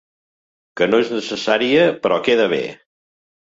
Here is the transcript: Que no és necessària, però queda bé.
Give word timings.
Que 0.81 0.87
no 0.93 0.99
és 1.05 1.11
necessària, 1.17 1.85
però 2.07 2.19
queda 2.31 2.49
bé. 2.57 2.63